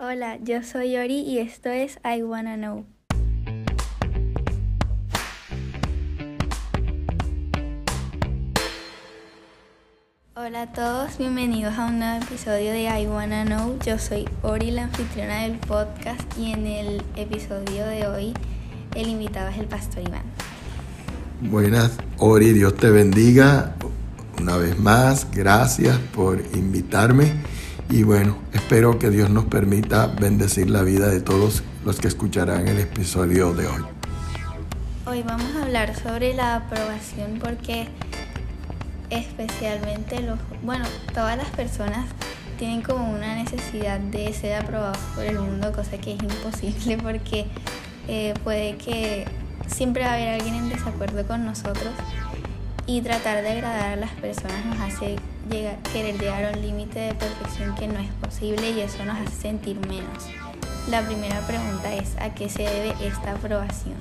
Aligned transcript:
Hola, 0.00 0.38
yo 0.40 0.62
soy 0.62 0.96
Ori 0.96 1.22
y 1.22 1.38
esto 1.38 1.70
es 1.70 1.98
I 2.04 2.22
Wanna 2.22 2.54
Know. 2.54 2.86
Hola 10.36 10.62
a 10.62 10.72
todos, 10.72 11.18
bienvenidos 11.18 11.76
a 11.76 11.86
un 11.86 11.98
nuevo 11.98 12.24
episodio 12.24 12.70
de 12.70 12.84
I 12.84 13.08
Wanna 13.08 13.44
Know. 13.44 13.76
Yo 13.84 13.98
soy 13.98 14.28
Ori, 14.42 14.70
la 14.70 14.84
anfitriona 14.84 15.42
del 15.42 15.58
podcast, 15.58 16.22
y 16.38 16.52
en 16.52 16.68
el 16.68 17.02
episodio 17.16 17.84
de 17.84 18.06
hoy 18.06 18.34
el 18.94 19.08
invitado 19.08 19.48
es 19.48 19.58
el 19.58 19.66
pastor 19.66 20.04
Iván. 20.06 20.22
Buenas, 21.40 21.98
Ori, 22.18 22.52
Dios 22.52 22.76
te 22.76 22.90
bendiga. 22.90 23.74
Una 24.40 24.58
vez 24.58 24.78
más, 24.78 25.28
gracias 25.32 25.98
por 26.14 26.40
invitarme 26.54 27.32
y 27.90 28.02
bueno, 28.02 28.36
espero 28.52 28.98
que 28.98 29.10
Dios 29.10 29.30
nos 29.30 29.46
permita 29.46 30.06
bendecir 30.06 30.68
la 30.68 30.82
vida 30.82 31.08
de 31.08 31.20
todos 31.20 31.62
los 31.84 31.98
que 31.98 32.08
escucharán 32.08 32.68
el 32.68 32.78
episodio 32.78 33.54
de 33.54 33.66
hoy. 33.66 33.82
Hoy 35.06 35.22
vamos 35.22 35.54
a 35.56 35.62
hablar 35.62 35.96
sobre 35.96 36.34
la 36.34 36.56
aprobación 36.56 37.38
porque 37.42 37.88
especialmente 39.08 40.20
los, 40.20 40.38
bueno, 40.62 40.84
todas 41.14 41.38
las 41.38 41.48
personas 41.48 42.06
tienen 42.58 42.82
como 42.82 43.10
una 43.10 43.36
necesidad 43.36 44.00
de 44.00 44.32
ser 44.34 44.60
aprobados 44.60 44.98
por 45.14 45.24
el 45.24 45.38
mundo, 45.38 45.72
cosa 45.72 45.96
que 45.96 46.14
es 46.14 46.22
imposible 46.22 46.98
porque 47.02 47.46
eh, 48.06 48.34
puede 48.44 48.76
que 48.76 49.24
siempre 49.66 50.04
va 50.04 50.10
a 50.10 50.14
haber 50.14 50.28
alguien 50.28 50.56
en 50.56 50.68
desacuerdo 50.68 51.26
con 51.26 51.46
nosotros 51.46 51.94
y 52.86 53.00
tratar 53.00 53.42
de 53.42 53.50
agradar 53.50 53.92
a 53.92 53.96
las 53.96 54.10
personas 54.12 54.64
nos 54.66 54.80
hace 54.80 55.16
querer 55.92 56.18
llegar 56.18 56.44
a 56.44 56.56
un 56.56 56.62
límite 56.62 56.98
de 56.98 57.14
perfección 57.14 57.74
que 57.74 57.88
no 57.88 57.98
es 57.98 58.10
posible 58.20 58.70
y 58.70 58.80
eso 58.80 59.04
nos 59.04 59.18
hace 59.18 59.34
sentir 59.40 59.78
menos. 59.86 60.24
La 60.90 61.04
primera 61.04 61.40
pregunta 61.46 61.94
es, 61.94 62.16
¿a 62.20 62.34
qué 62.34 62.48
se 62.48 62.62
debe 62.62 62.94
esta 63.06 63.32
aprobación? 63.32 63.96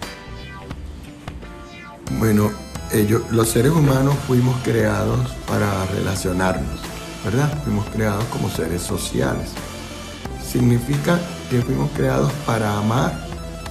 Bueno, 2.12 2.52
ellos, 2.94 3.24
los 3.32 3.50
seres 3.50 3.72
humanos 3.72 4.16
fuimos 4.26 4.56
creados 4.64 5.32
para 5.46 5.86
relacionarnos, 5.88 6.80
¿verdad? 7.26 7.62
Fuimos 7.64 7.86
creados 7.88 8.24
como 8.26 8.50
seres 8.50 8.82
sociales. 8.82 9.50
Significa 10.42 11.20
que 11.50 11.62
fuimos 11.62 11.92
creados 11.92 12.32
para 12.46 12.78
amar 12.78 13.14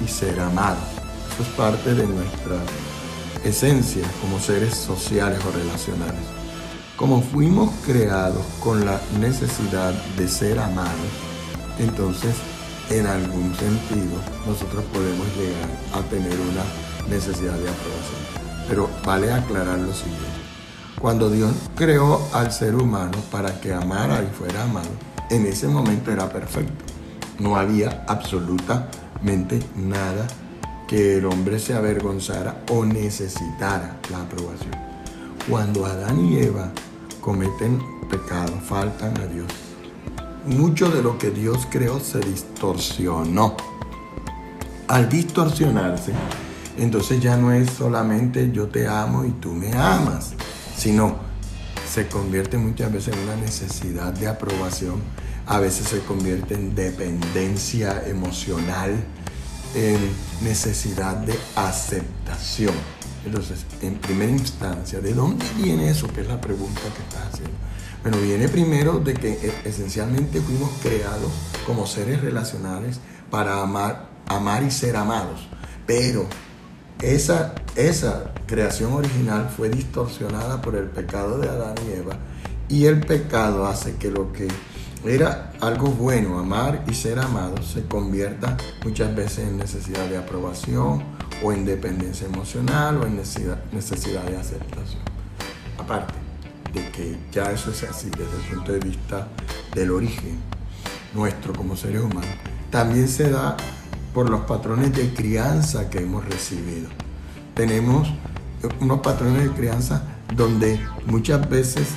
y 0.04 0.08
ser 0.08 0.38
amados. 0.38 0.84
Eso 1.32 1.42
es 1.42 1.48
parte 1.56 1.94
de 1.94 2.06
nuestra 2.06 2.56
esencia 3.44 4.06
como 4.20 4.38
seres 4.38 4.74
sociales 4.74 5.40
o 5.46 5.52
relacionales. 5.52 6.45
Como 6.96 7.20
fuimos 7.20 7.70
creados 7.84 8.42
con 8.64 8.86
la 8.86 8.98
necesidad 9.20 9.92
de 10.16 10.26
ser 10.26 10.58
amados, 10.58 11.12
entonces 11.78 12.34
en 12.88 13.06
algún 13.06 13.54
sentido 13.54 14.18
nosotros 14.46 14.82
podemos 14.94 15.26
llegar 15.36 15.68
a 15.92 16.00
tener 16.08 16.32
una 16.32 16.64
necesidad 17.14 17.52
de 17.52 17.68
aprobación. 17.68 18.66
Pero 18.66 18.88
vale 19.04 19.30
aclarar 19.30 19.78
lo 19.78 19.92
siguiente. 19.92 20.24
Cuando 20.98 21.28
Dios 21.28 21.52
creó 21.74 22.26
al 22.32 22.50
ser 22.50 22.74
humano 22.74 23.18
para 23.30 23.60
que 23.60 23.74
amara 23.74 24.22
y 24.22 24.34
fuera 24.34 24.62
amado, 24.62 24.88
en 25.28 25.44
ese 25.44 25.68
momento 25.68 26.10
era 26.10 26.30
perfecto. 26.30 26.82
No 27.38 27.56
había 27.56 28.06
absolutamente 28.08 29.60
nada 29.76 30.26
que 30.88 31.18
el 31.18 31.26
hombre 31.26 31.58
se 31.58 31.74
avergonzara 31.74 32.62
o 32.70 32.86
necesitara 32.86 33.98
la 34.10 34.22
aprobación. 34.22 34.72
Cuando 35.46 35.84
Adán 35.84 36.24
y 36.24 36.38
Eva 36.38 36.72
cometen 37.26 37.82
pecado, 38.08 38.52
faltan 38.64 39.18
a 39.18 39.26
Dios, 39.26 39.48
mucho 40.46 40.88
de 40.88 41.02
lo 41.02 41.18
que 41.18 41.32
Dios 41.32 41.66
creó 41.68 41.98
se 41.98 42.20
distorsionó. 42.20 43.56
Al 44.86 45.08
distorsionarse, 45.08 46.12
entonces 46.78 47.20
ya 47.20 47.36
no 47.36 47.50
es 47.50 47.68
solamente 47.68 48.52
yo 48.52 48.68
te 48.68 48.86
amo 48.86 49.24
y 49.24 49.30
tú 49.30 49.52
me 49.52 49.72
amas, 49.72 50.34
sino 50.76 51.16
se 51.92 52.06
convierte 52.06 52.58
muchas 52.58 52.92
veces 52.92 53.16
en 53.16 53.20
una 53.24 53.34
necesidad 53.34 54.12
de 54.12 54.28
aprobación, 54.28 55.02
a 55.46 55.58
veces 55.58 55.88
se 55.88 55.98
convierte 56.02 56.54
en 56.54 56.76
dependencia 56.76 58.04
emocional, 58.06 58.92
en 59.74 59.98
necesidad 60.42 61.16
de 61.16 61.36
aceptación. 61.56 62.95
Entonces, 63.26 63.66
en 63.82 63.96
primera 63.96 64.30
instancia, 64.30 65.00
¿de 65.00 65.12
dónde 65.12 65.44
viene 65.56 65.90
eso? 65.90 66.06
Que 66.06 66.20
es 66.20 66.28
la 66.28 66.40
pregunta 66.40 66.80
que 66.96 67.02
estás 67.02 67.34
haciendo. 67.34 67.56
Bueno, 68.02 68.18
viene 68.18 68.48
primero 68.48 69.00
de 69.00 69.14
que 69.14 69.32
e, 69.32 69.68
esencialmente 69.68 70.40
fuimos 70.40 70.70
creados 70.80 71.32
como 71.66 71.88
seres 71.88 72.20
relacionales 72.20 73.00
para 73.28 73.60
amar, 73.60 74.10
amar 74.28 74.62
y 74.62 74.70
ser 74.70 74.96
amados. 74.96 75.48
Pero 75.88 76.26
esa, 77.02 77.56
esa 77.74 78.32
creación 78.46 78.92
original 78.92 79.50
fue 79.54 79.70
distorsionada 79.70 80.62
por 80.62 80.76
el 80.76 80.86
pecado 80.86 81.38
de 81.38 81.48
Adán 81.48 81.74
y 81.84 81.98
Eva. 81.98 82.16
Y 82.68 82.86
el 82.86 83.00
pecado 83.00 83.66
hace 83.66 83.96
que 83.96 84.08
lo 84.08 84.32
que 84.32 84.46
era 85.04 85.52
algo 85.60 85.88
bueno, 85.88 86.38
amar 86.38 86.84
y 86.88 86.94
ser 86.94 87.18
amado, 87.18 87.60
se 87.62 87.84
convierta 87.86 88.56
muchas 88.84 89.14
veces 89.16 89.48
en 89.48 89.58
necesidad 89.58 90.06
de 90.06 90.16
aprobación 90.16 91.02
o 91.42 91.52
en 91.52 91.64
dependencia 91.64 92.26
emocional 92.26 92.98
o 92.98 93.06
en 93.06 93.16
necesidad, 93.16 93.58
necesidad 93.72 94.22
de 94.24 94.36
aceptación. 94.36 95.02
Aparte 95.78 96.14
de 96.72 96.90
que 96.90 97.18
ya 97.32 97.50
eso 97.52 97.70
es 97.70 97.82
así 97.84 98.10
desde 98.10 98.36
el 98.50 98.56
punto 98.56 98.72
de 98.72 98.80
vista 98.80 99.28
del 99.74 99.90
origen 99.90 100.38
nuestro 101.14 101.52
como 101.52 101.76
seres 101.76 102.02
humanos, 102.02 102.30
también 102.70 103.08
se 103.08 103.30
da 103.30 103.56
por 104.12 104.30
los 104.30 104.42
patrones 104.42 104.94
de 104.94 105.12
crianza 105.14 105.90
que 105.90 105.98
hemos 105.98 106.24
recibido. 106.24 106.88
Tenemos 107.54 108.08
unos 108.80 109.00
patrones 109.00 109.44
de 109.44 109.50
crianza 109.50 110.02
donde 110.34 110.80
muchas 111.06 111.48
veces 111.48 111.88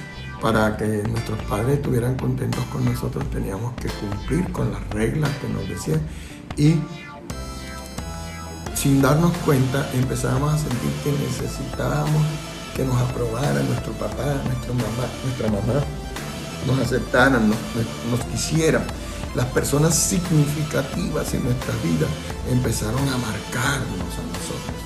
para 0.42 0.78
que 0.78 0.86
nuestros 0.86 1.42
padres 1.44 1.78
estuvieran 1.78 2.16
contentos 2.16 2.64
con 2.66 2.86
nosotros 2.86 3.30
teníamos 3.30 3.74
que 3.76 3.90
cumplir 3.90 4.52
con 4.52 4.72
las 4.72 4.88
reglas 4.90 5.30
que 5.42 5.50
nos 5.50 5.68
decían 5.68 6.02
y 6.56 6.76
sin 8.76 9.02
darnos 9.02 9.32
cuenta 9.46 9.90
empezábamos 9.94 10.54
a 10.54 10.58
sentir 10.58 10.92
que 11.04 11.12
necesitábamos 11.12 12.24
que 12.76 12.84
nos 12.86 12.96
aprobaran 12.98 13.68
nuestro 13.68 13.92
papá, 13.94 14.42
nuestra 14.46 14.74
mamá, 14.74 15.06
nuestra 15.24 15.48
mamá, 15.48 15.84
nos 16.66 16.80
aceptaran, 16.80 17.50
nos, 17.50 18.26
quisieran. 18.32 18.84
Las 19.36 19.46
personas 19.48 19.96
significativas 19.96 21.34
en 21.34 21.44
nuestra 21.44 21.74
vida 21.84 22.08
empezaron 22.50 23.02
a 23.02 23.18
marcarnos 23.18 24.12
a 24.16 24.24
nosotros. 24.32 24.80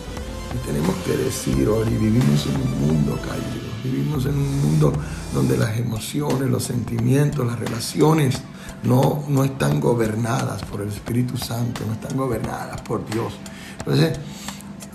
Y 0.56 0.68
tenemos 0.68 0.96
que 1.06 1.18
decir, 1.18 1.68
hoy 1.70 1.90
vivimos 1.90 2.46
en 2.48 2.56
un 2.56 2.88
mundo 2.88 3.20
caído 3.22 3.74
Vivimos 3.84 4.26
en 4.26 4.38
un 4.38 4.62
mundo 4.62 4.94
donde 5.34 5.58
las 5.58 5.78
emociones, 5.78 6.50
los 6.50 6.64
sentimientos, 6.64 7.46
las 7.46 7.60
relaciones 7.60 8.42
no, 8.84 9.26
no 9.28 9.44
están 9.44 9.82
gobernadas 9.82 10.64
por 10.64 10.82
el 10.82 10.88
Espíritu 10.88 11.38
Santo, 11.38 11.82
no 11.86 11.94
están 11.94 12.16
gobernadas 12.16 12.80
por 12.82 13.06
Dios. 13.10 13.34
Entonces, 13.80 14.20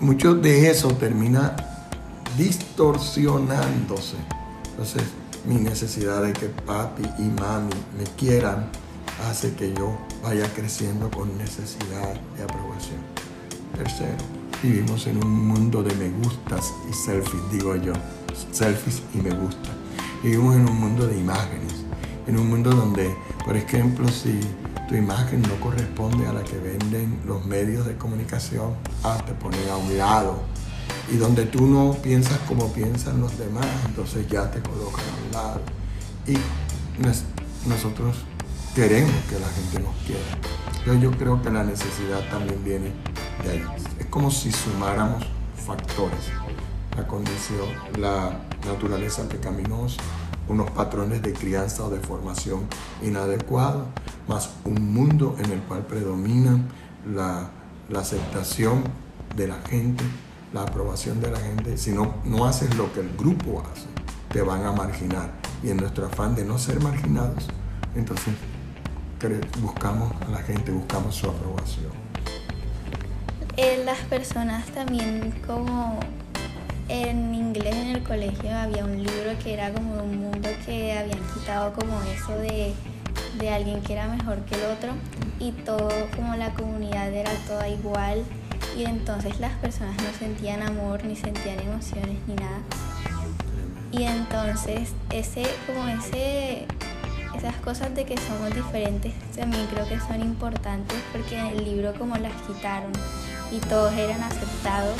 mucho 0.00 0.34
de 0.34 0.71
eso 0.71 0.89
termina 0.94 1.56
distorsionándose. 2.37 4.16
Entonces, 4.71 5.03
mi 5.44 5.56
necesidad 5.56 6.22
de 6.22 6.33
que 6.33 6.47
papi 6.47 7.03
y 7.19 7.22
mami 7.22 7.75
me 7.97 8.05
quieran 8.16 8.69
hace 9.28 9.55
que 9.55 9.72
yo 9.75 9.99
vaya 10.22 10.53
creciendo 10.55 11.11
con 11.11 11.37
necesidad 11.39 12.15
de 12.37 12.43
aprobación. 12.43 13.00
Tercero, 13.77 14.16
vivimos 14.62 15.06
en 15.06 15.25
un 15.25 15.49
mundo 15.49 15.83
de 15.83 15.95
me 15.97 16.10
gustas 16.10 16.72
y 16.91 16.93
selfies, 16.93 17.43
digo 17.50 17.77
yo 17.77 17.93
selfies 18.53 19.03
y 19.15 19.19
me 19.19 19.31
gusta. 19.31 19.71
Vivimos 20.22 20.56
en 20.56 20.69
un 20.69 20.81
mundo 20.81 21.06
de 21.06 21.19
imágenes, 21.19 21.72
en 22.27 22.39
un 22.39 22.49
mundo 22.49 22.71
donde, 22.71 23.15
por 23.45 23.56
ejemplo, 23.56 24.09
si 24.09 24.41
tu 24.88 24.94
imagen 24.94 25.43
no 25.43 25.60
corresponde 25.60 26.27
a 26.27 26.33
la 26.33 26.42
que 26.42 26.57
venden 26.57 27.21
los 27.27 27.45
medios 27.45 27.86
de 27.86 27.97
comunicación, 27.97 28.74
ah, 29.04 29.18
te 29.27 29.33
ponen 29.33 29.68
a 29.68 29.77
un 29.77 29.98
lado. 29.98 30.41
Y 31.12 31.16
donde 31.16 31.45
tú 31.45 31.66
no 31.66 31.92
piensas 32.03 32.39
como 32.48 32.72
piensan 32.72 33.21
los 33.21 33.39
demás, 33.39 33.66
entonces 33.86 34.27
ya 34.28 34.51
te 34.51 34.60
colocan 34.60 35.04
a 35.04 35.27
un 35.27 35.33
lado. 35.33 35.60
Y 36.27 37.68
nosotros 37.68 38.16
queremos 38.74 39.12
que 39.28 39.39
la 39.39 39.48
gente 39.48 39.80
nos 39.80 39.95
quiera. 40.07 41.01
yo 41.01 41.10
creo 41.12 41.42
que 41.42 41.51
la 41.51 41.65
necesidad 41.65 42.27
también 42.30 42.65
viene 42.65 42.92
de 43.45 43.51
ahí. 43.51 43.65
Es 43.98 44.07
como 44.07 44.30
si 44.30 44.51
sumáramos 44.51 45.24
factores 45.66 46.30
la 46.97 47.07
condición, 47.07 47.68
la 47.98 48.41
naturaleza 48.66 49.28
pecaminosa, 49.28 50.03
unos 50.48 50.71
patrones 50.71 51.22
de 51.22 51.33
crianza 51.33 51.84
o 51.84 51.91
de 51.91 52.00
formación 52.00 52.66
inadecuados, 53.03 53.86
más 54.27 54.50
un 54.65 54.92
mundo 54.92 55.36
en 55.39 55.53
el 55.53 55.60
cual 55.60 55.86
predomina 55.86 56.59
la, 57.15 57.50
aceptación 57.98 58.84
de 59.36 59.48
la 59.48 59.56
gente, 59.68 60.04
la 60.53 60.62
aprobación 60.62 61.21
de 61.21 61.30
la 61.30 61.39
gente. 61.39 61.77
Si 61.77 61.91
no, 61.91 62.15
no 62.24 62.47
haces 62.47 62.74
lo 62.77 62.92
que 62.92 63.00
el 63.00 63.16
grupo 63.16 63.62
hace, 63.72 63.86
te 64.33 64.42
van 64.42 64.65
a 64.65 64.72
marginar. 64.72 65.30
Y 65.62 65.71
en 65.71 65.78
nuestro 65.78 66.06
afán 66.06 66.34
de 66.34 66.45
no 66.45 66.59
ser 66.59 66.80
marginados, 66.80 67.48
entonces 67.95 68.34
buscamos 69.60 70.12
a 70.22 70.30
la 70.30 70.39
gente, 70.39 70.71
buscamos 70.71 71.15
su 71.15 71.28
aprobación. 71.28 71.91
Eh, 73.56 73.83
las 73.84 73.98
personas 74.03 74.66
también 74.66 75.34
como 75.45 75.98
en 76.88 77.34
inglés 77.34 77.74
en 77.76 77.96
el 77.96 78.02
colegio 78.02 78.56
había 78.56 78.84
un 78.84 78.96
libro 78.96 79.38
que 79.42 79.54
era 79.54 79.72
como 79.72 80.02
un 80.02 80.20
mundo 80.20 80.48
que 80.64 80.92
habían 80.92 81.20
quitado 81.34 81.72
como 81.74 82.00
eso 82.02 82.32
de, 82.38 82.72
de 83.38 83.50
alguien 83.50 83.82
que 83.82 83.92
era 83.92 84.08
mejor 84.08 84.44
que 84.46 84.54
el 84.54 84.64
otro 84.72 84.92
y 85.38 85.52
todo 85.52 85.90
como 86.16 86.34
la 86.36 86.50
comunidad 86.54 87.12
era 87.12 87.30
toda 87.46 87.68
igual 87.68 88.24
y 88.76 88.84
entonces 88.84 89.38
las 89.40 89.52
personas 89.58 89.96
no 89.96 90.18
sentían 90.18 90.62
amor 90.62 91.04
ni 91.04 91.16
sentían 91.16 91.60
emociones 91.60 92.16
ni 92.26 92.34
nada. 92.34 92.60
Y 93.90 94.04
entonces 94.04 94.92
ese 95.10 95.42
como 95.66 95.88
ese 95.88 96.66
esas 97.36 97.54
cosas 97.56 97.94
de 97.94 98.04
que 98.04 98.16
somos 98.16 98.54
diferentes 98.54 99.12
también 99.36 99.66
creo 99.66 99.86
que 99.88 100.00
son 100.00 100.20
importantes 100.20 100.96
porque 101.12 101.38
en 101.38 101.46
el 101.46 101.64
libro 101.64 101.94
como 101.94 102.16
las 102.16 102.32
quitaron 102.42 102.92
y 103.52 103.58
todos 103.60 103.92
eran 103.92 104.22
aceptados 104.22 104.96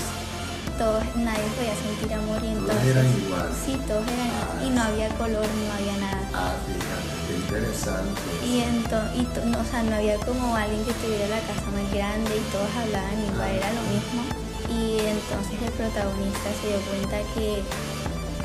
todos, 0.79 1.03
nadie 1.17 1.45
podía 1.59 1.75
sentir 1.75 2.15
amor 2.15 2.39
y 2.43 2.49
entonces... 2.55 2.79
Todos 2.79 2.87
eran 2.87 3.07
iguales. 3.19 3.57
Sí, 3.67 3.75
todos 3.87 4.07
eran 4.07 4.31
ah, 4.31 4.65
y 4.65 4.71
no 4.71 4.83
había 4.83 5.09
color, 5.19 5.45
no 5.45 5.73
había 5.75 5.97
nada. 5.99 6.23
Ah, 6.33 6.55
fíjate, 6.65 7.11
qué 7.27 7.35
interesante. 7.35 8.23
Y 8.47 8.61
entonces, 8.63 9.11
y 9.19 9.51
no, 9.51 9.59
o 9.61 9.65
sea, 9.65 9.83
no 9.83 9.97
había 9.97 10.17
como 10.23 10.55
alguien 10.55 10.85
que 10.85 10.93
tuviera 10.95 11.27
la 11.29 11.41
casa 11.41 11.67
más 11.75 11.93
grande 11.93 12.31
y 12.31 12.45
todos 12.55 12.71
hablaban 12.79 13.19
igual, 13.27 13.51
era 13.51 13.71
lo 13.75 13.83
mismo. 13.91 14.23
Y 14.71 15.03
entonces 15.03 15.59
el 15.67 15.73
protagonista 15.73 16.49
se 16.63 16.69
dio 16.71 16.81
cuenta 16.87 17.19
que 17.35 17.63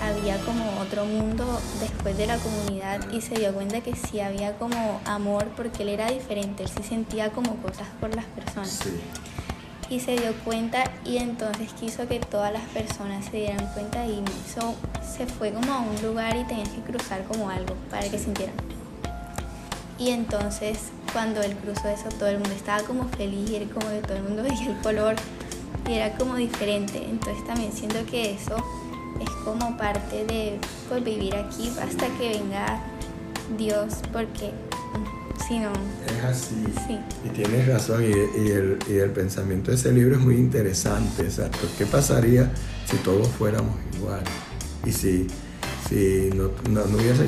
había 0.02 0.38
como 0.44 0.82
otro 0.82 1.06
mundo 1.06 1.62
después 1.80 2.18
de 2.18 2.28
la 2.28 2.38
comunidad 2.38 3.00
y 3.12 3.22
se 3.22 3.36
dio 3.36 3.54
cuenta 3.54 3.82
que 3.82 3.96
sí 3.96 4.20
había 4.20 4.58
como 4.58 5.00
amor 5.06 5.48
porque 5.56 5.84
él 5.84 5.90
era 5.90 6.10
diferente, 6.10 6.64
él 6.64 6.70
sí 6.70 6.84
sentía 6.84 7.30
como 7.30 7.56
cosas 7.58 7.88
por 8.02 8.14
las 8.16 8.26
personas. 8.26 8.70
Sí 8.70 9.00
y 9.94 10.00
se 10.00 10.16
dio 10.16 10.34
cuenta 10.44 10.86
y 11.06 11.18
entonces 11.18 11.72
quiso 11.80 12.08
que 12.08 12.20
todas 12.20 12.52
las 12.52 12.64
personas 12.70 13.26
se 13.26 13.38
dieran 13.38 13.68
cuenta 13.74 14.04
y 14.08 14.24
hizo, 14.44 14.74
se 15.04 15.28
fue 15.28 15.52
como 15.52 15.72
a 15.72 15.82
un 15.82 16.02
lugar 16.02 16.36
y 16.36 16.44
tenía 16.46 16.64
que 16.64 16.82
cruzar 16.82 17.24
como 17.26 17.52
algo 17.52 17.76
para 17.92 18.10
que 18.10 18.18
sintieran. 18.18 18.56
Y 20.00 20.10
entonces 20.10 20.92
cuando 21.12 21.44
él 21.44 21.56
cruzó 21.58 21.90
eso 21.90 22.10
todo 22.18 22.28
el 22.28 22.40
mundo 22.40 22.56
estaba 22.56 22.82
como 22.82 23.08
feliz 23.10 23.52
y 23.52 23.58
era 23.58 23.66
como 23.72 23.88
que 23.90 24.00
todo 24.00 24.18
el 24.18 24.24
mundo 24.24 24.42
veía 24.50 24.66
el 24.66 24.82
color 24.82 25.16
y 25.88 25.94
era 25.94 26.12
como 26.14 26.38
diferente. 26.38 27.06
Entonces 27.08 27.46
también 27.46 27.72
siento 27.72 28.04
que 28.10 28.34
eso 28.34 28.56
es 29.22 29.30
como 29.46 29.78
parte 29.78 30.26
de 30.26 30.58
pues, 30.90 31.04
vivir 31.04 31.36
aquí 31.36 31.72
hasta 31.80 32.08
que 32.18 32.30
venga 32.30 32.82
Dios 33.60 34.00
porque 34.12 34.54
no. 35.52 35.72
Es 36.08 36.24
así. 36.24 36.64
Sí. 36.88 37.00
Y 37.26 37.30
tienes 37.30 37.68
razón, 37.68 38.04
y, 38.04 38.12
el, 38.52 38.80
y, 38.90 38.98
el, 38.98 39.12
pensamiento 39.12 39.72
de 39.72 39.78
ese 39.78 39.92
libro 39.92 40.16
es 40.16 40.22
muy 40.22 40.36
interesante. 40.36 41.24
Exacto. 41.24 41.68
¿Qué 41.78 41.86
pasaría 41.86 42.52
si 42.86 42.98
todos 42.98 43.28
fuéramos 43.28 43.76
iguales? 43.96 44.30
Y 44.86 44.92
si, 44.92 45.28
si 45.88 46.30
no, 46.36 46.50
no, 46.70 46.86
no, 46.86 46.98
hubiese 46.98 47.24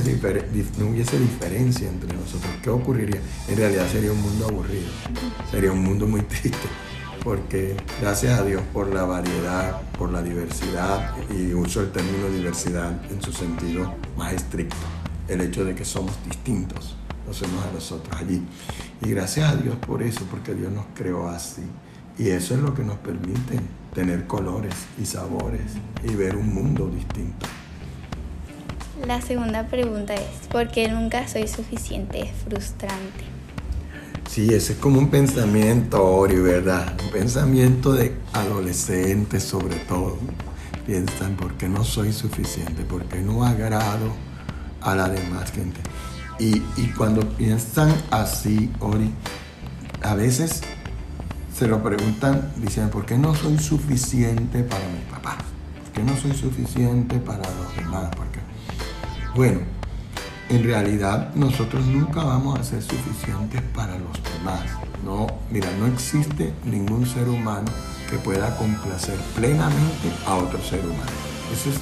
no 0.77 0.88
hubiese 0.88 1.19
diferencia 1.19 1.89
entre 1.89 2.13
nosotros, 2.13 2.51
¿qué 2.63 2.69
ocurriría? 2.69 3.19
En 3.47 3.57
realidad 3.57 3.85
sería 3.91 4.12
un 4.12 4.21
mundo 4.21 4.47
aburrido, 4.47 4.89
sería 5.51 5.71
un 5.71 5.83
mundo 5.83 6.07
muy 6.07 6.21
triste. 6.23 6.67
Porque 7.23 7.75
gracias 8.01 8.39
a 8.39 8.44
Dios 8.44 8.62
por 8.71 8.94
la 8.94 9.03
variedad, 9.03 9.81
por 9.97 10.12
la 10.12 10.21
diversidad, 10.21 11.15
y 11.31 11.53
uso 11.53 11.81
el 11.81 11.91
término 11.91 12.29
diversidad 12.29 12.94
en 13.12 13.19
su 13.19 13.33
sentido 13.33 13.95
más 14.15 14.33
estricto, 14.33 14.75
el 15.27 15.41
hecho 15.41 15.65
de 15.65 15.73
que 15.73 15.83
somos 15.83 16.13
distintos 16.23 16.95
los 17.27 17.42
unos 17.42 17.66
a 17.66 17.72
los 17.72 17.92
otros 17.92 18.16
allí. 18.19 18.42
Y 19.01 19.10
gracias 19.10 19.51
a 19.51 19.56
Dios 19.56 19.75
por 19.77 20.04
eso, 20.04 20.25
porque 20.30 20.54
Dios 20.54 20.72
nos 20.72 20.86
creó 20.94 21.27
así. 21.30 21.63
Y 22.18 22.30
eso 22.30 22.54
es 22.54 22.62
lo 22.62 22.74
que 22.74 22.83
nos 22.83 22.98
permite 22.98 23.60
tener 23.94 24.27
colores 24.27 24.74
y 25.01 25.06
sabores 25.06 25.74
y 26.04 26.16
ver 26.16 26.36
un 26.36 26.54
mundo 26.54 26.88
distinto. 26.88 27.48
La 29.06 29.22
segunda 29.22 29.68
pregunta 29.68 30.13
es, 30.13 30.48
¿por 30.50 30.69
qué 30.69 30.88
nunca 30.88 31.27
soy 31.27 31.48
suficiente? 31.48 32.22
Es 32.22 32.31
frustrante. 32.48 33.25
Sí, 34.30 34.54
ese 34.54 34.74
es 34.74 34.80
como 34.80 35.00
un 35.00 35.10
pensamiento, 35.10 36.04
Ori, 36.04 36.38
¿verdad? 36.38 36.94
Un 37.04 37.12
pensamiento 37.12 37.94
de 37.94 38.16
adolescentes 38.33 39.44
sobre 39.44 39.75
todo. 39.75 40.18
Piensan, 40.86 41.36
¿por 41.36 41.54
qué 41.54 41.69
no 41.69 41.83
soy 41.83 42.13
suficiente? 42.13 42.83
¿Por 42.83 43.06
qué 43.06 43.19
no 43.19 43.45
agrado 43.45 44.12
a 44.81 44.95
la 44.95 45.10
demás 45.10 45.51
gente? 45.51 45.80
Y, 46.38 46.60
cuando 46.98 47.22
piensan 47.22 47.94
así, 48.12 48.72
Ori, 48.80 49.12
a 50.02 50.16
veces 50.16 50.62
se 51.58 51.68
lo 51.68 51.82
preguntan, 51.82 52.52
dicen, 52.58 52.90
¿por 52.90 53.06
qué 53.06 53.18
no 53.18 53.34
soy 53.34 53.58
suficiente 53.58 54.64
para 54.64 54.86
mi 54.90 55.00
papá? 55.10 55.38
¿Por 55.84 55.92
qué 55.94 56.04
no 56.04 56.18
soy 56.18 56.34
suficiente 56.34 57.20
para 57.20 57.40
los 57.40 57.76
demás? 57.78 58.10
Porque, 58.18 58.40
bueno, 59.34 59.62
en 60.50 60.64
realidad 60.64 61.34
nosotros 61.36 61.86
nunca 61.86 62.24
vamos 62.24 62.60
a 62.60 62.64
ser 62.64 62.82
suficientes 62.82 63.62
para 63.74 63.98
los 63.98 64.22
demás. 64.38 64.62
No, 65.06 65.28
mira, 65.50 65.70
no 65.80 65.88
existe 65.88 66.54
ningún 66.66 67.06
ser 67.06 67.30
humano 67.30 67.72
que 68.10 68.18
pueda 68.18 68.58
complacer 68.58 69.18
plenamente 69.36 70.12
a 70.26 70.36
otro 70.36 70.62
ser 70.62 70.82
humano. 70.82 71.12
Eso 71.54 71.70
es 71.70 71.80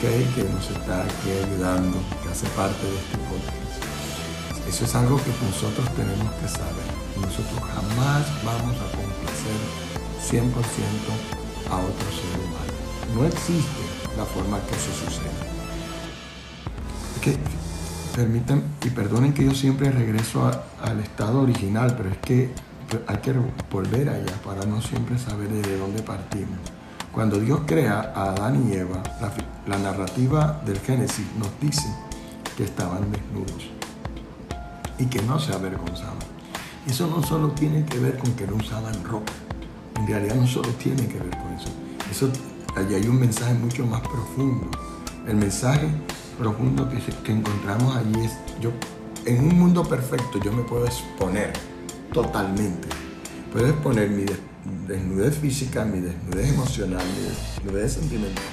que 0.00 0.44
nos 0.52 0.70
está 0.70 1.02
aquí 1.02 1.30
ayudando, 1.44 1.98
que 2.22 2.28
hace 2.28 2.46
parte 2.48 2.86
de 2.86 2.96
este 2.96 3.18
podcast. 3.18 4.68
Eso 4.68 4.84
es 4.84 4.94
algo 4.94 5.16
que 5.16 5.30
nosotros 5.44 5.88
tenemos 5.94 6.32
que 6.34 6.48
saber. 6.48 6.88
Nosotros 7.16 7.60
jamás 7.60 8.26
vamos 8.44 8.76
a 8.76 8.88
complacer 8.96 9.58
100% 10.20 10.50
a 11.70 11.76
otro 11.76 12.08
ser 12.10 12.34
humano. 12.40 12.74
No 13.14 13.24
existe 13.24 13.82
la 14.16 14.24
forma 14.24 14.58
que 14.66 14.74
eso 14.74 14.92
sucede. 15.04 15.54
que, 17.20 17.38
permitan 18.14 18.62
y 18.84 18.90
perdonen 18.90 19.32
que 19.32 19.44
yo 19.44 19.54
siempre 19.54 19.90
regreso 19.90 20.50
al 20.82 21.00
estado 21.00 21.40
original, 21.40 21.94
pero 21.96 22.10
es 22.10 22.18
que 22.18 22.50
hay 23.06 23.16
que 23.18 23.34
volver 23.70 24.08
allá 24.08 24.34
para 24.44 24.64
no 24.66 24.80
siempre 24.82 25.18
saber 25.18 25.48
de 25.48 25.78
dónde 25.78 26.02
partimos. 26.02 26.58
Cuando 27.14 27.38
Dios 27.38 27.60
crea 27.64 28.12
a 28.12 28.30
Adán 28.30 28.68
y 28.68 28.74
Eva, 28.74 29.00
la, 29.68 29.78
narrativa 29.78 30.60
del 30.66 30.80
Génesis 30.80 31.24
nos 31.38 31.48
dice 31.60 31.88
que 32.56 32.64
estaban 32.64 33.08
desnudos 33.12 33.70
y 34.98 35.06
que 35.06 35.22
no 35.22 35.38
se 35.38 35.52
avergonzaban. 35.52 36.18
Eso 36.88 37.06
no 37.06 37.22
solo 37.22 37.52
tiene 37.52 37.84
que 37.84 38.00
ver 38.00 38.18
con 38.18 38.32
que 38.32 38.48
no 38.48 38.56
usaban 38.56 39.04
ropa, 39.04 39.32
en 39.96 40.08
realidad 40.08 40.34
no 40.34 40.46
solo 40.48 40.70
tiene 40.70 41.06
que 41.06 41.20
ver 41.20 41.30
con 41.38 41.52
eso. 41.52 42.32
allí 42.74 42.94
hay 42.96 43.06
un 43.06 43.20
mensaje 43.20 43.54
mucho 43.54 43.86
más 43.86 44.00
profundo. 44.00 44.66
El 45.28 45.36
mensaje 45.36 45.88
profundo 46.36 46.88
que, 46.88 47.30
encontramos 47.30 47.94
allí 47.94 48.24
es, 48.24 48.36
yo, 48.60 48.72
en 49.24 49.38
un 49.38 49.56
mundo 49.56 49.84
perfecto 49.84 50.40
yo 50.42 50.52
me 50.52 50.64
puedo 50.64 50.84
exponer 50.84 51.52
totalmente. 52.12 52.88
Puedo 53.52 53.68
exponer 53.68 54.10
mi 54.10 54.24
desnudez 54.86 55.36
física, 55.38 55.84
mi 55.84 56.00
desnudez 56.00 56.52
emocional, 56.52 57.04
mi 57.06 57.28
desnudez 57.28 57.92
sentimental. 57.94 58.44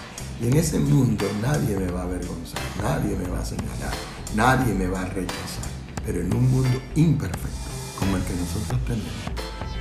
Y 0.42 0.48
en 0.48 0.58
ese 0.58 0.80
mundo 0.80 1.26
nadie 1.42 1.78
me 1.78 1.92
va 1.92 2.02
a 2.02 2.04
avergonzar, 2.04 2.62
nadie 2.82 3.16
me 3.16 3.28
va 3.28 3.40
a 3.40 3.46
señalar, 3.46 3.94
nadie 4.36 4.74
me 4.74 4.88
va 4.88 5.02
a 5.02 5.06
rechazar. 5.06 5.70
Pero 6.06 6.22
en 6.22 6.34
un 6.34 6.50
mundo 6.50 6.82
imperfecto 6.96 7.70
como 8.00 8.18
el 8.18 8.24
que 8.24 8.34
nosotros 8.34 8.80
tenemos, 8.86 9.12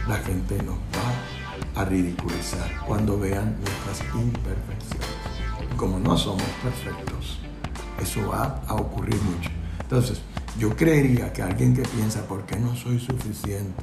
la 0.06 0.16
gente 0.18 0.62
nos 0.62 0.76
va 0.76 1.80
a 1.80 1.84
ridiculizar 1.84 2.84
cuando 2.86 3.18
vean 3.18 3.56
nuestras 3.60 4.14
imperfecciones. 4.14 5.08
Y 5.72 5.76
como 5.76 5.98
no 5.98 6.18
somos 6.18 6.42
perfectos, 6.62 7.38
eso 8.02 8.28
va 8.28 8.62
a 8.66 8.74
ocurrir 8.74 9.20
mucho. 9.22 9.50
Entonces, 9.80 10.20
yo 10.58 10.76
creería 10.76 11.32
que 11.32 11.42
alguien 11.42 11.74
que 11.74 11.82
piensa, 11.82 12.26
¿por 12.26 12.44
qué 12.44 12.56
no 12.56 12.76
soy 12.76 13.00
suficiente? 13.00 13.82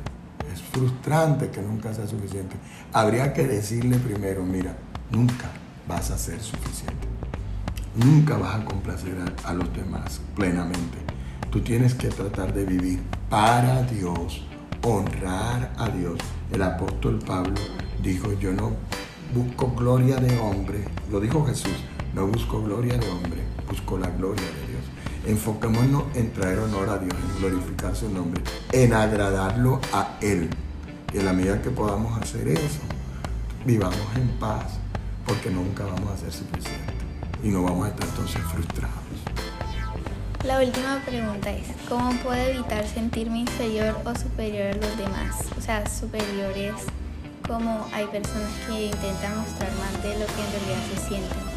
Es 0.57 0.63
frustrante 0.63 1.49
que 1.49 1.61
nunca 1.61 1.93
sea 1.93 2.07
suficiente. 2.07 2.55
Habría 2.91 3.33
que 3.33 3.47
decirle 3.47 3.97
primero, 3.97 4.43
mira, 4.43 4.75
nunca 5.11 5.51
vas 5.87 6.11
a 6.11 6.17
ser 6.17 6.41
suficiente. 6.41 7.07
Nunca 7.95 8.37
vas 8.37 8.61
a 8.61 8.65
complacer 8.65 9.15
a, 9.43 9.53
los 9.53 9.73
demás 9.73 10.21
plenamente. 10.35 10.97
Tú 11.51 11.61
tienes 11.61 11.93
que 11.93 12.09
tratar 12.09 12.53
de 12.53 12.65
vivir 12.65 12.99
para 13.29 13.83
Dios, 13.83 14.45
honrar 14.83 15.73
a 15.77 15.89
Dios. 15.89 16.19
El 16.51 16.61
apóstol 16.61 17.19
Pablo 17.19 17.55
dijo, 18.03 18.33
yo 18.39 18.51
no 18.53 18.71
busco 19.33 19.71
gloria 19.75 20.17
de 20.17 20.37
hombre, 20.39 20.83
lo 21.11 21.19
dijo 21.19 21.45
Jesús, 21.45 21.83
no 22.13 22.27
busco 22.27 22.61
gloria 22.63 22.97
de 22.97 23.07
hombre, 23.09 23.41
busco 23.69 23.97
la 23.97 24.09
gloria 24.09 24.45
de 24.45 24.51
Dios. 24.51 24.66
Enfoquémonos 25.27 26.03
en 26.15 26.31
traer 26.31 26.59
honor 26.59 26.89
a 26.89 26.97
Dios, 26.99 27.13
en 27.13 27.39
glorificar 27.39 27.93
su 27.93 28.09
nombre, 28.09 28.41
en 28.71 28.93
agradarlo 28.93 29.81
a 29.91 30.15
Él. 30.21 30.49
Y 31.13 31.17
en 31.17 31.25
la 31.25 31.33
medida 31.33 31.61
que 31.61 31.69
podamos 31.69 32.17
hacer 32.21 32.47
eso, 32.47 32.79
vivamos 33.65 33.99
en 34.15 34.29
paz, 34.39 34.79
porque 35.25 35.49
nunca 35.49 35.83
vamos 35.83 36.13
a 36.13 36.17
ser 36.17 36.31
suficientes 36.31 36.95
y 37.43 37.49
no 37.49 37.61
vamos 37.61 37.87
a 37.87 37.89
estar 37.89 38.07
entonces 38.07 38.41
frustrados. 38.43 38.95
La 40.45 40.59
última 40.59 41.01
pregunta 41.05 41.51
es, 41.51 41.67
¿cómo 41.89 42.11
puedo 42.23 42.41
evitar 42.41 42.87
sentirme 42.87 43.39
inferior 43.39 43.97
o 44.05 44.15
superior 44.15 44.67
a 44.67 44.73
los 44.75 44.97
demás? 44.97 45.35
O 45.57 45.61
sea, 45.61 45.85
superiores 45.89 46.73
como 47.45 47.85
hay 47.93 48.05
personas 48.07 48.51
que 48.65 48.85
intentan 48.85 49.37
mostrar 49.39 49.71
más 49.73 50.03
de 50.03 50.19
lo 50.19 50.25
que 50.25 50.41
en 50.41 50.51
realidad 50.51 50.83
se 50.93 51.07
sienten. 51.09 51.56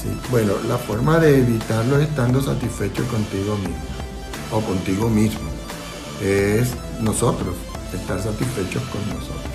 Sí, 0.00 0.08
bueno, 0.30 0.54
la 0.66 0.78
forma 0.78 1.18
de 1.18 1.40
evitarlo 1.40 1.98
es 1.98 2.08
estando 2.08 2.40
satisfecho 2.40 3.06
contigo 3.08 3.54
mismo 3.58 3.76
o 4.50 4.60
contigo 4.62 5.10
mismo. 5.10 5.50
Es 6.22 6.74
nosotros, 7.02 7.54
estar 7.92 8.18
satisfechos 8.18 8.82
con 8.84 9.06
nosotros. 9.08 9.52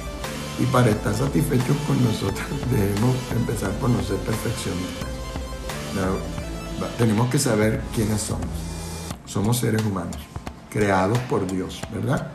Y 0.59 0.65
para 0.65 0.91
estar 0.91 1.15
satisfechos 1.15 1.75
con 1.87 2.03
nosotros 2.03 2.45
debemos 2.71 3.15
empezar 3.35 3.71
por 3.71 3.89
no 3.89 4.03
ser 4.03 4.17
perfeccionistas. 4.17 5.09
tenemos 6.99 7.27
que 7.31 7.39
saber 7.39 7.81
quiénes 7.95 8.21
somos. 8.21 8.45
Somos 9.25 9.57
seres 9.57 9.83
humanos, 9.83 10.17
creados 10.69 11.17
por 11.27 11.47
Dios, 11.47 11.81
¿verdad? 11.91 12.31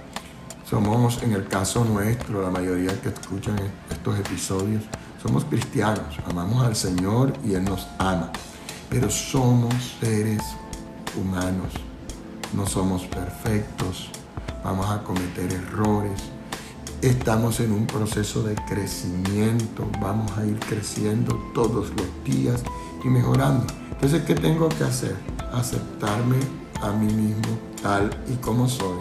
Somos, 0.69 1.23
en 1.23 1.33
el 1.33 1.47
caso 1.47 1.85
nuestro, 1.85 2.43
la 2.43 2.51
mayoría 2.51 3.01
que 3.01 3.11
escuchan 3.11 3.57
estos 3.89 4.19
episodios, 4.19 4.83
somos 5.23 5.45
cristianos, 5.45 6.17
amamos 6.27 6.65
al 6.65 6.75
Señor 6.75 7.33
y 7.45 7.55
Él 7.55 7.65
nos 7.65 7.87
ama, 7.99 8.31
pero 8.89 9.11
somos 9.11 9.75
seres 10.01 10.43
humanos, 11.21 11.73
no 12.55 12.67
somos 12.67 13.03
perfectos, 13.05 14.11
vamos 14.65 14.89
a 14.91 15.03
cometer 15.03 15.53
errores, 15.53 16.23
estamos 17.03 17.61
en 17.61 17.73
un 17.73 17.87
proceso 17.87 18.43
de 18.43 18.55
crecimiento, 18.67 19.87
vamos 20.01 20.31
a 20.39 20.47
ir 20.47 20.59
creciendo 20.61 21.35
todos 21.55 21.91
los 21.91 22.09
días 22.25 22.63
y 23.05 23.09
mejorando. 23.09 23.67
Entonces, 23.91 24.23
¿qué 24.23 24.35
tengo 24.35 24.71
que 24.71 24.85
hacer? 24.85 25.17
Aceptarme 25.53 26.39
a 26.81 26.93
mí 26.93 27.13
mismo 27.13 27.59
tal 27.83 28.11
y 28.27 28.37
como 28.37 28.67
soy, 28.69 28.99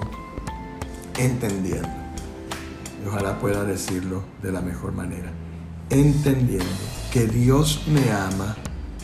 entendiendo. 1.17 1.87
Y 3.01 3.07
ojalá 3.07 3.39
pueda 3.39 3.63
decirlo 3.63 4.23
de 4.41 4.51
la 4.51 4.59
mejor 4.59 4.91
manera. 4.91 5.31
Entendiendo 5.89 6.65
que 7.11 7.25
Dios 7.25 7.83
me 7.87 8.11
ama 8.11 8.55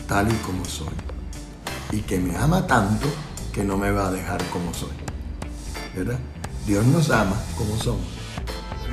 tal 0.06 0.32
y 0.32 0.36
como 0.36 0.64
soy. 0.64 0.94
Y 1.90 2.00
que 2.00 2.18
me 2.18 2.36
ama 2.36 2.66
tanto 2.66 3.06
que 3.52 3.64
no 3.64 3.76
me 3.76 3.90
va 3.90 4.08
a 4.08 4.12
dejar 4.12 4.44
como 4.52 4.72
soy. 4.72 4.90
¿Verdad? 5.96 6.18
Dios 6.66 6.84
nos 6.86 7.10
ama 7.10 7.36
como 7.56 7.76
somos. 7.76 8.06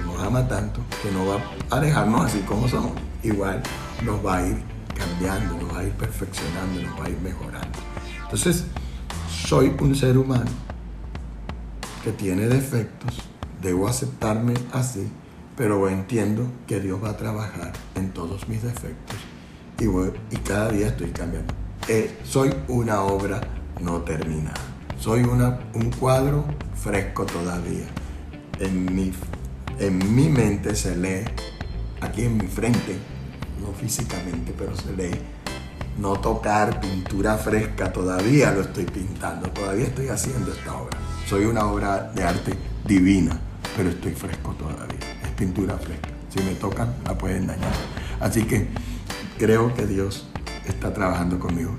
Nos 0.06 0.24
ama 0.24 0.48
tanto 0.48 0.82
que 1.02 1.12
no 1.12 1.26
va 1.26 1.38
a 1.70 1.80
dejarnos 1.80 2.26
así 2.26 2.40
como 2.40 2.68
somos. 2.68 2.94
Igual 3.24 3.62
nos 4.04 4.26
va 4.26 4.38
a 4.38 4.48
ir 4.48 4.58
cambiando, 4.96 5.58
nos 5.58 5.76
va 5.76 5.80
a 5.80 5.84
ir 5.84 5.92
perfeccionando, 5.94 6.82
nos 6.82 7.00
va 7.00 7.06
a 7.06 7.10
ir 7.10 7.20
mejorando. 7.22 7.80
Entonces, 8.24 8.66
soy 9.30 9.76
un 9.80 9.96
ser 9.96 10.18
humano 10.18 10.50
que 12.04 12.12
tiene 12.12 12.48
defectos, 12.48 13.20
debo 13.62 13.88
aceptarme 13.88 14.54
así, 14.72 15.10
pero 15.56 15.88
entiendo 15.90 16.48
que 16.68 16.80
Dios 16.80 17.04
va 17.04 17.12
a 17.12 17.18
trabajar 17.18 17.74
en 17.96 18.12
todos 18.12 18.48
mis 18.48 18.64
defectos 18.64 19.18
y, 19.80 19.86
y 19.86 20.38
cada 20.40 20.70
día 20.70 20.88
estoy 20.88 21.12
cambiando. 21.12 21.54
Eh, 21.88 22.20
soy 22.24 22.54
una 22.68 23.02
obra 23.02 23.42
no 23.82 24.02
terminada. 24.02 24.62
Soy 25.00 25.24
una, 25.24 25.60
un 25.74 25.92
cuadro 25.92 26.46
fresco 26.76 27.26
todavía. 27.26 27.86
En 28.60 28.96
mi, 28.96 29.12
en 29.80 30.16
mi 30.16 30.30
mente 30.30 30.76
se 30.76 30.96
lee, 30.96 31.26
aquí 32.00 32.24
en 32.24 32.38
mi 32.38 32.48
frente, 32.48 32.96
no 33.60 33.74
físicamente, 33.74 34.54
pero 34.58 34.76
se 34.78 34.96
lee, 34.96 35.20
no 35.98 36.14
tocar 36.14 36.80
pintura 36.80 37.38
fresca, 37.38 37.92
todavía 37.92 38.52
lo 38.52 38.62
estoy 38.62 38.86
pintando, 38.86 39.50
todavía 39.50 39.86
estoy 39.86 40.08
haciendo 40.08 40.52
esta 40.52 40.74
obra. 40.74 40.98
Soy 41.28 41.46
una 41.46 41.66
obra 41.66 42.12
de 42.16 42.24
arte 42.24 42.54
divina, 42.86 43.40
pero 43.76 43.90
estoy 43.90 44.14
fresco 44.14 44.54
todavía. 44.54 45.13
Pintura 45.44 45.78
fresca. 45.78 46.08
Si 46.30 46.42
me 46.42 46.56
tocan, 46.56 46.96
la 47.04 47.18
pueden 47.18 47.48
dañar. 47.48 47.74
Así 48.22 48.44
que 48.44 48.70
creo 49.38 49.74
que 49.74 49.86
Dios 49.86 50.26
está 50.66 50.94
trabajando 50.94 51.38
conmigo 51.38 51.76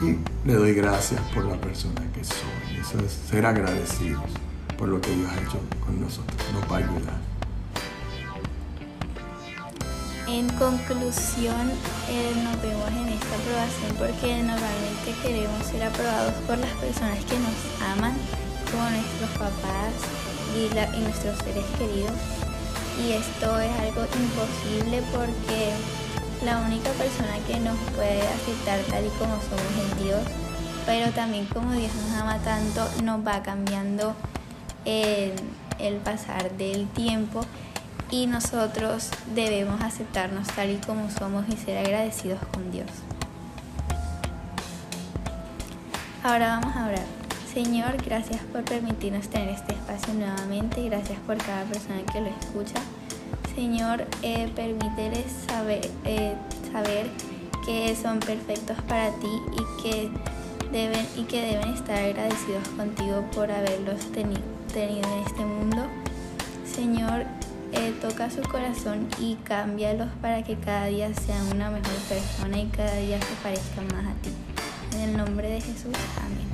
y 0.00 0.18
le 0.46 0.54
doy 0.54 0.72
gracias 0.72 1.20
por 1.34 1.44
la 1.44 1.60
persona 1.60 2.00
que 2.14 2.22
soy. 2.22 2.78
Eso 2.80 3.04
es 3.04 3.10
ser 3.28 3.44
agradecidos 3.44 4.22
por 4.78 4.86
lo 4.86 5.00
que 5.00 5.10
Dios 5.10 5.28
ha 5.32 5.34
hecho 5.34 5.58
con 5.84 6.00
nosotros. 6.00 6.38
Nos 6.54 6.70
va 6.70 6.76
a 6.76 6.78
ayudar. 6.78 7.18
En 10.28 10.48
conclusión, 10.50 11.72
eh, 12.08 12.32
nos 12.44 12.62
vemos 12.62 12.88
en 12.88 13.08
esta 13.08 13.34
aprobación 13.34 13.96
porque 13.98 14.42
normalmente 14.44 15.10
queremos 15.24 15.66
ser 15.66 15.82
aprobados 15.82 16.34
por 16.46 16.56
las 16.56 16.70
personas 16.74 17.18
que 17.24 17.36
nos 17.40 17.98
aman, 17.98 18.14
como 18.70 18.88
nuestros 18.90 19.30
papás 19.30 19.92
y 20.54 21.00
nuestros 21.00 21.36
seres 21.38 21.64
queridos. 21.76 22.37
Y 23.04 23.12
esto 23.12 23.58
es 23.60 23.70
algo 23.78 24.02
imposible 24.02 25.02
porque 25.12 25.72
la 26.44 26.58
única 26.60 26.90
persona 26.92 27.38
que 27.46 27.58
nos 27.60 27.76
puede 27.94 28.22
aceptar 28.22 28.80
tal 28.90 29.06
y 29.06 29.10
como 29.10 29.34
somos 29.42 29.92
es 29.92 30.04
Dios, 30.04 30.22
pero 30.86 31.10
también 31.12 31.46
como 31.46 31.72
Dios 31.72 31.92
nos 31.94 32.20
ama 32.20 32.38
tanto, 32.38 32.86
nos 33.04 33.26
va 33.26 33.42
cambiando 33.42 34.14
el, 34.84 35.32
el 35.78 35.96
pasar 35.96 36.50
del 36.52 36.88
tiempo 36.88 37.40
y 38.10 38.26
nosotros 38.26 39.10
debemos 39.34 39.80
aceptarnos 39.80 40.48
tal 40.48 40.70
y 40.70 40.76
como 40.76 41.10
somos 41.10 41.48
y 41.48 41.56
ser 41.56 41.78
agradecidos 41.78 42.40
con 42.52 42.70
Dios. 42.70 42.88
Ahora 46.22 46.58
vamos 46.60 46.76
a 46.76 46.86
orar. 46.86 47.17
Señor, 47.64 47.96
gracias 48.06 48.40
por 48.52 48.62
permitirnos 48.62 49.26
tener 49.30 49.48
este 49.48 49.72
espacio 49.72 50.14
nuevamente, 50.14 50.80
gracias 50.84 51.18
por 51.26 51.36
cada 51.38 51.64
persona 51.64 52.02
que 52.12 52.20
lo 52.20 52.28
escucha. 52.28 52.80
Señor, 53.56 54.06
eh, 54.22 54.48
permíteles 54.54 55.24
saber, 55.48 55.90
eh, 56.04 56.36
saber 56.70 57.08
que 57.66 57.96
son 57.96 58.20
perfectos 58.20 58.80
para 58.82 59.10
ti 59.10 59.26
y 59.54 59.82
que 59.82 60.08
deben, 60.70 61.04
y 61.16 61.24
que 61.24 61.42
deben 61.42 61.70
estar 61.74 61.98
agradecidos 61.98 62.68
contigo 62.76 63.24
por 63.34 63.50
haberlos 63.50 64.06
tenido 64.12 64.40
en 64.76 65.26
este 65.26 65.44
mundo. 65.44 65.84
Señor, 66.64 67.24
eh, 67.72 67.92
toca 68.00 68.30
su 68.30 68.42
corazón 68.42 69.08
y 69.18 69.34
cámbialos 69.34 70.10
para 70.22 70.44
que 70.44 70.54
cada 70.54 70.86
día 70.86 71.12
sean 71.12 71.44
una 71.52 71.70
mejor 71.70 71.96
persona 72.08 72.56
y 72.56 72.66
cada 72.66 72.94
día 72.98 73.18
se 73.20 73.34
parezcan 73.42 73.88
más 73.88 74.06
a 74.06 74.22
ti. 74.22 74.30
En 74.94 75.08
el 75.08 75.16
nombre 75.16 75.50
de 75.50 75.60
Jesús, 75.60 75.96
amén. 76.24 76.47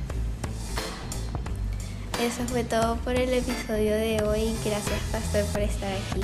Eso 2.25 2.43
fue 2.47 2.63
todo 2.63 2.95
por 3.03 3.13
el 3.13 3.31
episodio 3.31 3.93
de 3.93 4.23
hoy. 4.23 4.55
Gracias, 4.65 4.99
Pastor, 5.11 5.45
por 5.45 5.61
estar 5.61 5.91
aquí. 5.91 6.21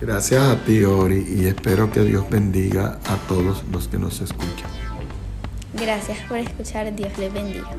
Gracias 0.00 0.42
a 0.42 0.56
ti, 0.64 0.82
Ori, 0.82 1.24
y 1.24 1.46
espero 1.46 1.88
que 1.92 2.00
Dios 2.00 2.28
bendiga 2.28 2.98
a 3.06 3.16
todos 3.28 3.62
los 3.70 3.86
que 3.86 3.96
nos 3.96 4.20
escuchan. 4.20 4.68
Gracias 5.74 6.18
por 6.26 6.38
escuchar. 6.38 6.92
Dios 6.96 7.16
les 7.16 7.32
bendiga. 7.32 7.70